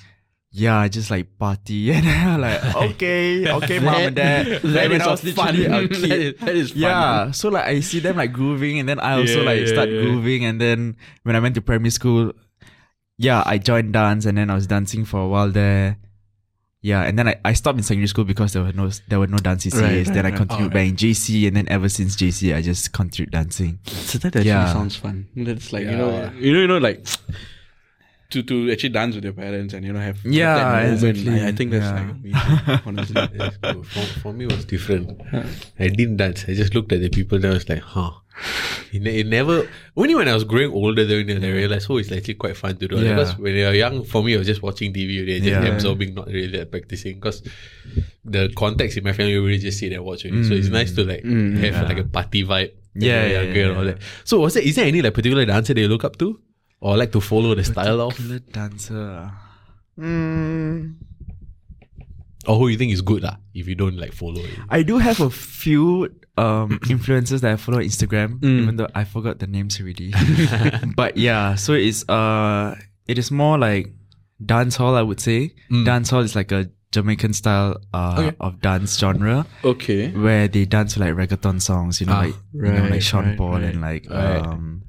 [0.52, 4.46] yeah, just like party and I'm like okay, okay, mom and dad.
[4.46, 5.56] That Like, when is I was fun.
[5.56, 6.12] literally a kid.
[6.12, 6.80] is- that is fun.
[6.80, 9.66] Yeah, so like I see them like grooving, and then I also Yeah, like yeah,
[9.72, 10.00] start yeah.
[10.02, 12.32] grooving, and then when I went to primary school,
[13.18, 15.96] yeah, I joined dance, and then I was dancing for a while there.
[16.84, 19.28] Yeah, and then I, I stopped in secondary school because there were no there were
[19.28, 19.80] no dance CCAs.
[19.80, 22.92] Right, then right, I continued back in JC, and then ever since JC, I just
[22.92, 23.78] continued dancing.
[23.86, 24.72] So that actually Yeah.
[24.72, 25.28] sounds fun.
[25.36, 27.06] That's like you know, you know, you know, like
[28.32, 30.92] to to actually dance with your parents and you know have have Yeah, that moment.
[31.18, 31.40] exactly.
[31.40, 32.00] I, I think that's Yeah.
[32.00, 33.28] like amazing, honestly.
[33.38, 35.20] Yes, for, for me, it was different.
[35.78, 36.44] I didn't dance.
[36.48, 38.10] I just looked at the people and I was like, huh.
[38.92, 42.34] It, it never, only when I was growing older, then I realized, oh, it's actually
[42.34, 42.96] quite fun to do.
[42.98, 43.14] Yeah.
[43.14, 45.64] Because when you're young, for me, I was just watching TV, and just Yeah.
[45.74, 47.16] absorbing, not really like, practicing.
[47.16, 47.42] Because
[48.24, 50.24] the context in my family, we really just sit and watch.
[50.24, 50.44] Only.
[50.44, 50.72] So it's mm.
[50.72, 51.58] nice to like mm.
[51.58, 52.72] have like a party vibe.
[52.94, 53.98] when Yeah, you're yeah, younger and yeah, all that.
[54.24, 56.40] So was there, is there any like particular dancer that you look up to?
[56.82, 58.18] Or like to follow the style of?
[58.50, 59.30] Dancer.
[59.98, 60.96] Mm,
[62.48, 64.58] Or who you think is good lah, if you don't like follow it?
[64.68, 69.04] I do have a few um influencers that I follow on Instagram, even though I
[69.04, 70.10] forgot the names already.
[70.98, 72.74] but yeah, so it's uh
[73.06, 73.94] it is more like
[74.44, 75.54] dance hall, I would say.
[75.70, 78.36] Dance hall is like a Jamaican style uh Okay.
[78.42, 80.10] of dance genre Okay.
[80.10, 83.26] where they dance to like reggaeton songs, you know, Ah, like you know, like Sean
[83.28, 84.42] right, Paul right, and like right.
[84.42, 84.82] um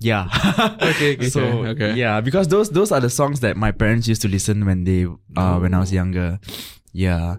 [0.00, 0.28] yeah.
[0.82, 1.42] Okay, okay, so
[1.74, 4.84] okay, yeah, because those those are the songs that my parents used to listen when
[4.84, 5.06] they
[5.36, 6.38] uh when I was younger.
[6.92, 7.36] Yeah.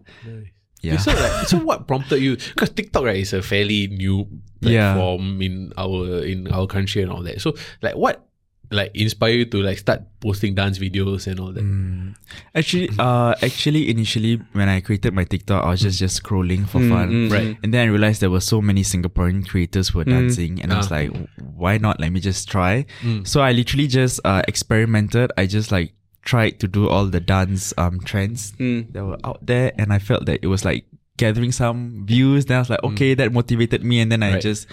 [0.81, 0.97] Yeah.
[0.97, 2.37] So like, so what prompted you?
[2.37, 4.27] Because TikTok right is a fairly new
[4.61, 4.93] Yeah.
[4.95, 7.41] platform in our in our country and all that.
[7.41, 8.23] So like, what
[8.71, 11.63] like inspire you to like start posting dance videos and all that?
[11.63, 12.15] Mm.
[12.53, 16.79] Actually, uh, actually, initially when I created my TikTok, I was just just scrolling for
[16.79, 17.57] fun, mm, Right.
[17.63, 20.77] And then I realized there were so many Singaporean creators who were dancing, and I
[20.77, 20.95] was Ah.
[20.95, 21.11] like,
[21.55, 21.99] why not?
[21.99, 22.85] Let me just try.
[23.23, 25.31] So I literally just uh, experimented.
[25.37, 29.71] I just like tried to do all the dance um trends that were out there,
[29.79, 30.85] and I felt that it was like
[31.17, 32.45] gathering some views.
[32.45, 34.41] Then I was like, okay, that motivated me, and then I Right.
[34.41, 34.67] just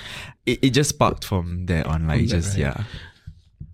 [0.45, 2.07] it, it just sparked from there on.
[2.07, 2.85] Like just yeah,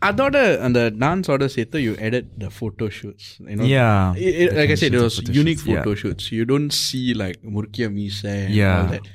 [0.08, 4.02] அதோட அந்த டான்ஸோட சேர்த்து you added the photo shoots you know yeah.
[4.26, 5.86] It- it- like I said, it The was photo unique shoots, yeah.
[5.86, 6.26] photo shoots.
[6.38, 8.76] You don't see like Murkia Misa and Yeah.
[8.80, 9.06] all that.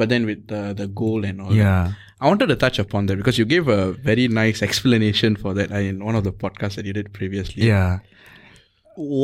[0.00, 1.60] But then with the the goal and all that.
[1.64, 1.84] Yeah.
[2.22, 5.70] I wanted to touch upon that because you gave a very nice explanation for that
[5.78, 7.62] uh, in one of the podcasts that you did previously.
[7.72, 7.92] Yeah.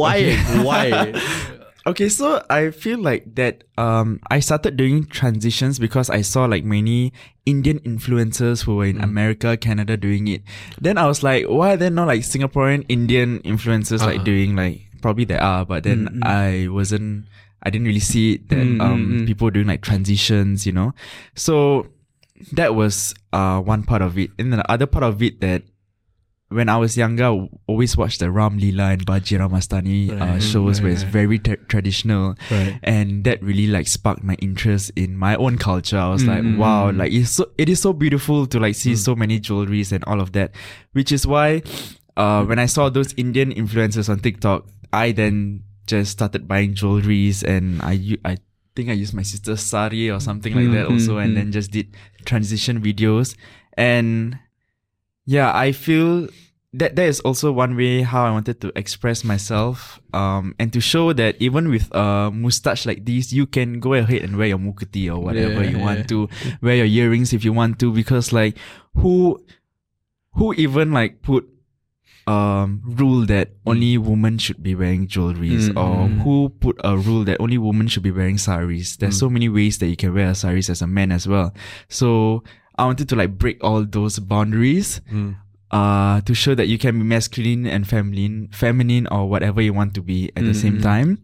[0.01, 0.17] Why?
[0.69, 0.85] Why?
[1.88, 6.64] Okay, so I feel like that um I started doing transitions because I saw like
[6.64, 7.12] many
[7.46, 10.44] Indian influencers who were in America, Canada doing it.
[10.80, 14.30] Then I was like, why are there not like Singaporean Indian influencers like Uh-huh.
[14.30, 17.26] doing like probably there are, but then I wasn't
[17.64, 20.94] I didn't really see it that um people doing like transitions, you know.
[21.34, 21.88] So
[22.54, 24.30] that was uh one part of it.
[24.38, 25.64] And then the other part of it that
[26.52, 30.44] when I was younger, I always watched the Ram Leela and Bajirao Mastani uh, Right.
[30.44, 32.36] shows where it's very tra- traditional.
[32.52, 32.80] Right.
[32.84, 35.98] And that really like sparked my interest in my own culture.
[35.98, 36.58] I was like, Mm.
[36.58, 40.04] wow, like it's so, it is so beautiful to like see so many jewelries and
[40.06, 40.52] all of that.
[40.94, 41.64] Which is why,
[42.18, 47.44] uh, when I saw those Indian influencers on TikTok, I then just started buying jewelries
[47.44, 48.38] and I, I
[48.76, 51.36] think I used my sister's sari or something like that Mm, also, mm, and mm.
[51.36, 51.88] then just did
[52.26, 53.36] transition videos.
[53.78, 54.38] And
[55.26, 56.28] yeah, I feel
[56.74, 60.80] that that is also one way how I wanted to express myself, um, and to
[60.80, 64.58] show that even with a mustache like this, you can go ahead and wear your
[64.58, 65.84] mukati or whatever Yeah, you yeah.
[65.84, 66.30] want to,
[66.62, 68.58] wear your earrings if you want to, because like
[68.96, 69.44] who,
[70.34, 71.48] who even like put
[72.28, 76.22] um rule that only women should be wearing jewelries Mm, or mm.
[76.22, 79.80] who put a rule that only women should be wearing saris there's so many ways
[79.80, 81.52] that you can wear a saris as a man as well
[81.90, 82.44] so
[82.78, 85.36] i wanted to like break all those boundaries Mm.
[85.72, 89.94] uh to show that you can be masculine and feminine feminine or whatever you want
[89.94, 90.84] to be at the same Mhm.
[90.84, 91.18] time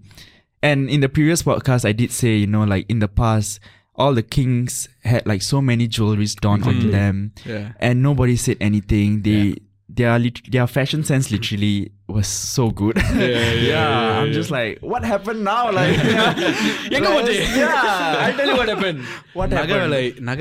[0.63, 3.59] and in the previous podcast i did say you know like in the past
[3.95, 6.91] all the kings had like so many jewelries donned onto Exactly.
[6.91, 7.71] them Yeah.
[7.79, 9.23] and nobody said anything.
[9.23, 9.55] They
[9.97, 12.97] their their fashion sense literally was so good.
[12.97, 15.71] Yeah, yeah, yeah I'm just like, what happened now?
[15.71, 17.73] Like, yeah, like, yeah
[18.21, 19.03] I'll tell you what happened.
[19.33, 19.71] What happened?
[19.71, 20.31] That's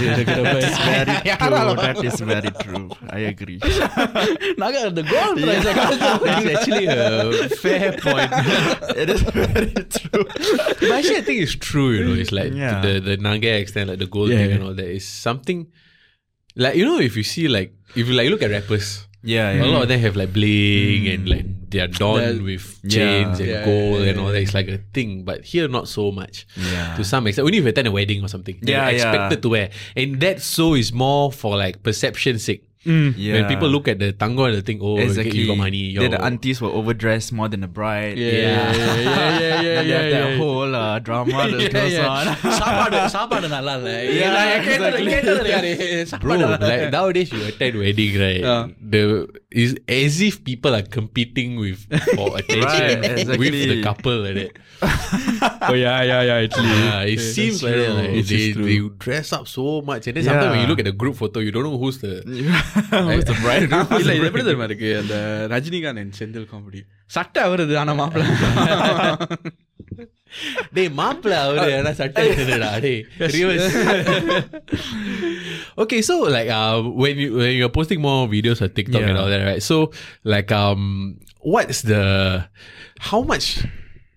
[0.00, 0.42] very true.
[1.84, 2.90] That is very true.
[3.10, 3.58] I agree.
[4.58, 5.64] Naga, the gold price.
[5.64, 8.32] That's actually a fair point.
[8.96, 10.24] it is very true.
[10.80, 11.90] But actually, I think it's true.
[11.90, 14.88] You know, it's like the the Naga extent, like the gold thing and all that
[14.88, 15.68] is something
[16.56, 19.56] like you know, if you see like if you like look at rappers, Yeah, a
[19.56, 19.64] yeah.
[19.72, 21.30] lot of them have like bling and mm.
[21.30, 22.90] like they are donned That- with Yeah.
[22.94, 24.32] chains and Yeah, gold yeah, and all yeah.
[24.32, 24.42] that.
[24.42, 26.46] It's like a thing, but here not so much.
[26.54, 26.94] Yeah.
[26.96, 29.10] To some extent, only if you attend a wedding or something, then Yeah, you're yeah.
[29.10, 32.62] expected to wear, and that so is more for like perception sake.
[32.85, 33.33] Yeah.
[33.35, 35.95] When people look at the tango and they think, oh, okay, exactly, you got money.
[35.95, 36.23] Then the yo.
[36.27, 38.17] aunties were overdressed more than the bride.
[38.17, 40.37] Yeah, yeah, yeah, yeah, yeah, yeah, Then they have yeah, that yeah.
[40.41, 42.13] whole uh, drama that Yeah, goes yeah.
[42.15, 42.25] on.
[42.59, 45.11] சாப்பாடு சாப்பாடு நல்லா இல்ல Yeah, நான் கேட்டது exactly.
[45.15, 46.71] கேட்டது யாரு Bro, சாப்பாடு நல்லா இல்ல.
[46.71, 48.41] like nowadays you attend wedding, right?
[48.47, 48.63] Yeah.
[48.95, 49.03] The
[49.63, 51.83] is as if people are competing with
[52.17, 53.39] for attention Right, exactly.
[53.43, 54.55] with the couple like that.
[55.69, 57.93] oh yeah yeah yeah actually Yeah, it seems like that.
[57.99, 58.65] Like, Which is they, true.
[58.69, 60.71] they dress up so much, and then sometimes when you Yeah.
[60.73, 62.13] look at the group photo, you don't know who's the.
[63.09, 63.71] Who's the bride?
[64.01, 65.15] இல்ல இது எப்படி தெரியுமா இருக்கு அந்த
[65.53, 66.81] Rajinikanth and Senthil comedy
[67.17, 68.25] சட்டை அவருது ஆனா மாப்பிள்ள
[70.75, 72.99] டேய் மாப்பிள்ள அவரு ஆனா சட்டை எடுத்துடுடா டேய்
[73.35, 73.69] reverse.
[75.83, 79.21] okay so like uh when you when you're posting more videos on TikTok and Yeah.
[79.23, 79.77] all that right so
[80.33, 80.83] like um
[81.53, 82.03] what's the
[83.09, 83.47] how much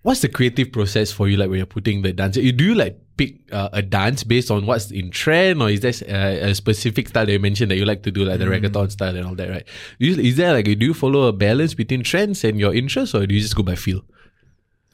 [0.07, 2.77] what's the creative process for you like when you're putting the dance you do you
[2.83, 6.54] like pick uh, a dance based on what's in trend, or is there a, a
[6.54, 8.44] specific style that you mentioned that you like to do, like mm.
[8.44, 9.66] the reggaeton style and all that, right?
[10.00, 13.34] Is there like do you follow a balance between trends and your interests, or do
[13.34, 14.00] you just go by feel?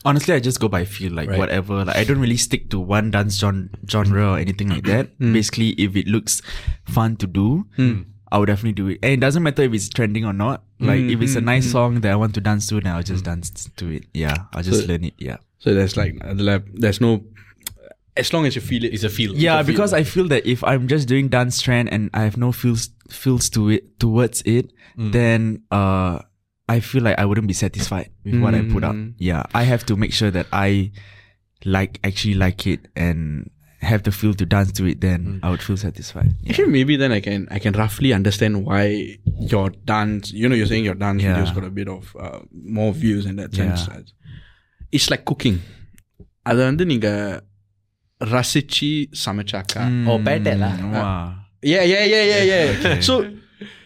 [0.07, 1.39] Honestly, I just go by feel, like right.
[1.39, 1.85] whatever.
[1.85, 5.19] Like I don't really stick to one dance gen- genre or anything like that.
[5.19, 5.33] Mm.
[5.33, 6.43] Basically, if it looks
[6.85, 8.05] fun to do, mm.
[8.31, 8.99] I would definitely do it.
[9.03, 10.65] And it doesn't matter if it's trending or not.
[10.81, 11.47] Like mm, if it's a mm-hmm.
[11.47, 11.73] nice mm-hmm.
[11.73, 13.27] song that I want to dance to, then I'll just mm.
[13.27, 14.05] dance to it.
[14.13, 15.15] Yeah, I'll just so, learn it.
[15.19, 15.39] Yeah.
[15.59, 16.19] So there's like
[16.75, 17.25] there's no
[18.18, 20.64] as long as you feel it it's a feel Yeah, because I feel that if
[20.64, 24.66] I'm just doing dance trend and I have no feels feels to it towards it,
[24.98, 26.20] then uh
[26.68, 28.94] I feel like I wouldn't be satisfied with what I put up.
[28.96, 29.14] Mm.
[29.18, 30.92] Yeah, I have to make sure that I
[31.66, 33.50] like actually like it and
[33.82, 35.02] have the feel to dance to it.
[35.02, 36.30] Then I would feel satisfied.
[36.44, 36.50] Yeah.
[36.52, 38.84] Actually, maybe then I can I can roughly understand why
[39.54, 40.32] your dance.
[40.32, 41.36] You know, you're saying your dance Yeah.
[41.38, 43.88] videos got a bit of uh, more views in that sense.
[44.92, 45.60] It's like cooking.
[46.50, 46.86] அது வந்து
[48.27, 50.09] Rasici Samachaka.
[50.09, 50.19] or Oh,
[51.63, 53.01] Yeah, yeah, yeah, yeah, yeah.
[53.09, 53.31] So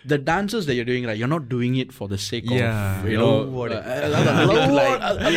[0.05, 1.17] the dances that you're doing, right?
[1.17, 3.01] You're not doing it for the sake yeah.
[3.01, 3.43] of you know,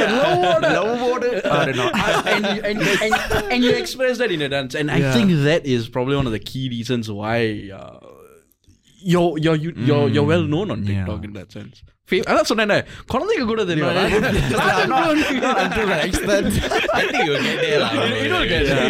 [0.08, 2.80] low water, low water, uh, and
[3.52, 5.10] and you express that in a dance, and yeah.
[5.10, 7.70] I think that is probably one of the key reasons why.
[7.74, 8.00] Uh,
[9.13, 11.05] you're you're you, you're you're well known on Yeah.
[11.05, 11.77] TikTok in that sense.
[12.11, 12.73] Fa- அதான் சொன்னேன்
[13.13, 13.93] குழந்தைங்க கூட தெரியும் I
[17.11, 17.91] think you'll get there lah.
[17.95, 18.89] You- you don't get there.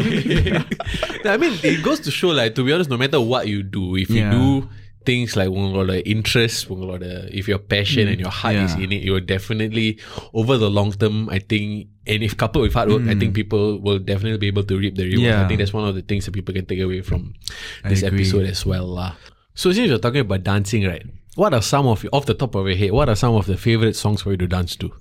[1.35, 3.85] I mean, it goes to show like to be honest, no matter what you do,
[4.05, 4.35] if you Yeah.
[4.39, 4.45] do
[5.09, 7.05] things like உங்களோட interest, உங்களோட
[7.41, 8.83] if your passion and your heart is Yeah.
[8.85, 9.89] in it, you will definitely
[10.41, 11.17] over the long term.
[11.37, 11.67] I think,
[12.13, 14.95] and if coupled with hard work, I think people will definitely be able to reap
[15.01, 15.31] the rewards.
[15.31, 15.47] I Yeah.
[15.51, 17.23] think that's one of the things that people can take away from
[17.87, 18.25] I this agree.
[18.27, 19.11] episode as well lah.
[19.62, 21.06] So since you're talking about dancing, right?
[21.36, 22.94] What are some of off the top of your head?
[22.94, 24.92] What are some of the favorite songs for you to dance to?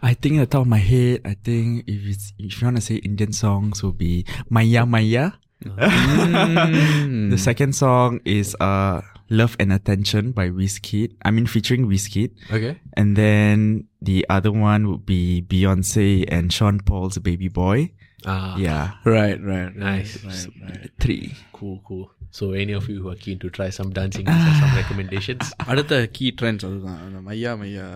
[0.00, 2.78] I think at the top of my head, I think if it's if you want
[2.78, 5.32] to say Indian songs, will be Maya Maya.
[5.60, 11.12] The second song is uh Love and Attention by Wizkid.
[11.22, 12.32] I mean featuring Wizkid.
[12.50, 12.80] Okay.
[12.96, 17.92] And then the other one would be Beyonce and Sean Paul's Baby Boy.
[18.24, 18.96] Ah, Yeah.
[19.04, 20.24] Right, right, Nice.
[20.24, 20.90] right, right.
[20.98, 21.34] Three.
[21.52, 22.10] Cool, cool.
[22.38, 24.28] So any of you who keen to try some dancing
[24.60, 27.86] some recommendations அடுத்த key trends அதுதான் அந்த மையா மையா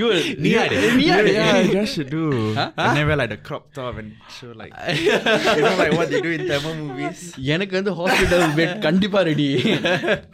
[0.00, 0.06] you
[0.44, 0.50] நீ
[1.26, 1.34] நீ
[1.74, 2.22] you should do
[2.98, 4.72] never like the crop top and show like
[5.56, 7.20] you know like what they do in Tamil movies
[7.54, 9.48] எனக்கு வந்து hospital bed கண்டிப்பா ready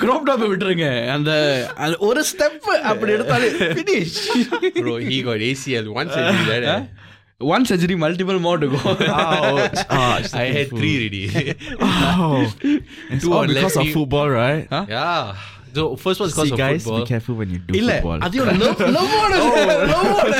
[0.05, 1.33] crop top விட்டுருங்க அந்த
[2.09, 3.49] ஒரு ஸ்டெப் அப்படி எடுத்தாலே
[3.81, 4.14] finish
[4.85, 6.85] bro he got ACL once and he did that
[7.43, 7.43] eh?
[7.53, 9.77] One surgery multiple mode இருக்கும் Ouch.
[9.99, 11.21] Ouch, I had three already.
[11.86, 12.34] Oh,
[13.13, 13.93] it's Two all on because left of knee.
[13.93, 14.65] football, right?
[14.73, 14.86] Huh?
[14.89, 15.21] yeah.
[15.77, 17.01] So, first one is because See, of guys, football.
[17.01, 18.19] be careful when you do இல்ல football.
[18.25, 19.34] அதையும் love love-ஓட
[19.91, 20.34] love-ஓட.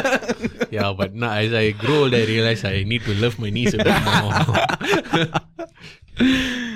[0.78, 3.76] Yeah, but now as I grow old, I realize I need to love my knees
[3.76, 4.34] a bit more.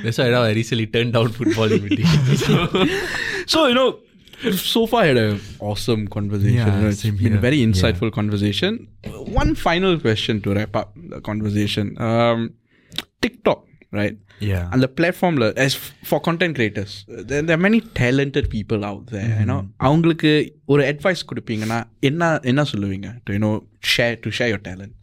[0.04, 2.46] That's why now I recently turned down football invitations.
[2.46, 2.56] So,
[3.48, 3.90] So you know,
[4.74, 6.58] so far I had an awesome conversation.
[6.58, 7.40] Yeah, you know, it's same been a here.
[7.48, 8.72] very insightful conversation.
[9.42, 11.86] One final question to wrap up the conversation.
[12.10, 12.40] Um,
[13.22, 13.60] TikTok,
[13.92, 14.18] right?
[14.40, 14.64] yeah.
[14.74, 18.84] And the platform, like, as f- for content creators, there, there are many talented people
[18.90, 19.30] out there.
[19.42, 20.32] You know, அவங்களுக்கு
[20.74, 23.56] ஒரு advice கொடுப்பீங்கன்னா என்ன என்ன சொல்லுவீங்க to you know
[23.94, 24.94] share to share your talent.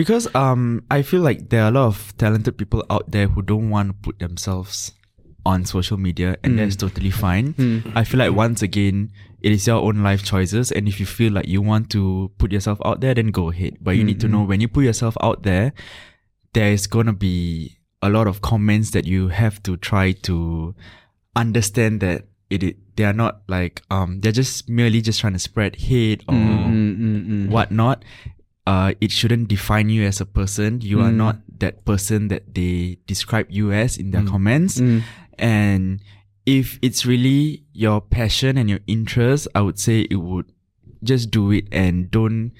[0.00, 3.42] because um I feel like there are a lot of talented people out there who
[3.50, 4.76] don't want to put themselves
[5.45, 6.79] on social media and that's mm.
[6.79, 7.53] totally fine.
[7.53, 7.91] Mm.
[7.95, 11.33] I feel like once again it is your own life choices and if you feel
[11.33, 13.77] like you want to put yourself out there then go ahead.
[13.81, 14.35] But you need to mm-hmm.
[14.35, 15.73] know when you put yourself out there
[16.53, 20.75] there is going to be a lot of comments that you have to try to
[21.35, 25.39] understand that it, it they are not like um they're just merely just trying to
[25.39, 26.89] spread hate or mm-hmm.
[26.89, 27.51] Mm-hmm.
[27.51, 28.03] whatnot.
[28.65, 30.81] Uh it shouldn't define you as a person.
[30.81, 31.15] You are mm.
[31.15, 34.79] not that person that they describe you as in their comments.
[35.37, 36.01] And
[36.45, 40.51] if it's really your passion and your interest i would say it would
[41.03, 42.51] just do it and don't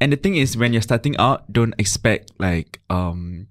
[0.00, 3.46] and the thing is when you're starting out don't expect like um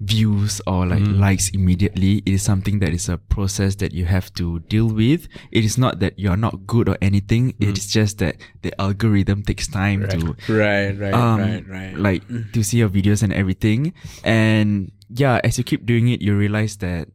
[0.00, 4.32] views or like likes immediately it is something that is a process that you have
[4.34, 5.28] to deal with.
[5.52, 7.54] It is not that you're not good or anything.
[7.60, 11.96] It's just that the algorithm takes time to Right, right, um, right, right.
[11.96, 13.92] like to see your videos and everything.
[14.24, 17.08] And yeah as you keep doing it you realize that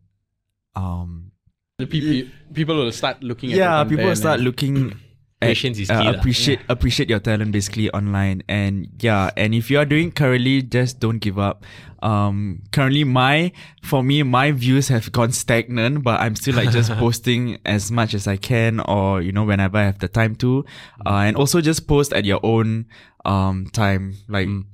[0.76, 1.32] um
[1.80, 4.96] The people, people will start looking at yeah people will start looking
[5.42, 6.08] Patience is uh, key.
[6.08, 6.66] Uh, appreciate yeah.
[6.70, 11.20] appreciate your talent basically online and yeah and if you are doing currently just don't
[11.20, 11.66] give up.
[12.02, 13.52] Um, currently my
[13.84, 18.14] for me my views have gone stagnant but I'm still like just posting as much
[18.14, 21.12] as I can or you know whenever I have the time to, mm.
[21.12, 22.86] uh, and also just post at your own
[23.26, 24.48] um time like.
[24.48, 24.66] Mm.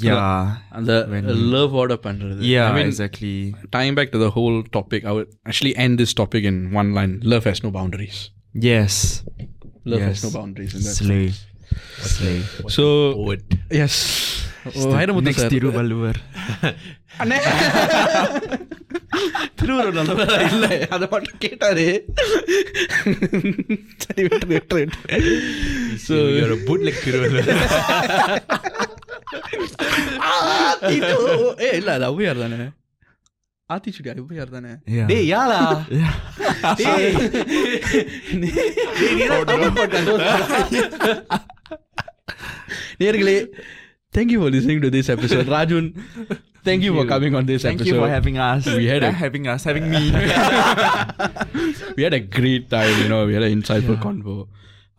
[0.00, 2.36] Yeah, and the uh, love order pandra.
[2.40, 3.54] Yeah, I mean, exactly.
[3.70, 7.20] Tying back to the whole topic, I would actually end this topic in one line:
[7.22, 8.30] love has no boundaries.
[8.54, 9.24] Yes.
[9.84, 10.08] Love yes.
[10.08, 10.74] has no boundaries.
[10.74, 11.24] In that slay
[12.14, 12.36] slay
[12.68, 12.84] So
[13.20, 13.44] Poet.
[13.80, 13.94] yes.
[15.28, 16.18] next sir Thiruvalluvar
[17.22, 17.38] அண்ணே
[19.60, 21.86] திருவள்ளுவர் நல்லவரா இல்ல அதை மட்டும் கேட்டாரு
[24.04, 25.18] சரி விட்டு விட்டு விட்டு
[26.06, 27.42] So, you're a bootleg Kirula.
[31.64, 32.60] ஏ இல்ல அது ஔவையார் தானே
[33.71, 35.57] ஆத்திச்சுடி ஔவையார் தானே yeah Hey, yala.
[36.81, 37.07] Hey.
[43.01, 43.35] நேர்களே
[44.13, 45.87] thank you for listening to this episode ராஜுன்
[46.67, 48.63] thank you for coming on this Thank you episode for having us.
[48.79, 50.01] We had a- Uh, having us, having me.
[51.97, 54.35] we had a great time you know we had an insightful convo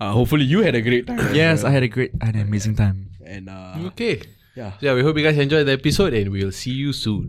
[0.00, 2.98] uh, hopefully you had a great time yes, I had a great and amazing time.
[3.34, 4.14] and uh, Okay.
[4.61, 7.24] yeah Yeah, we hope you guys enjoyed the episode and we'll see you soon.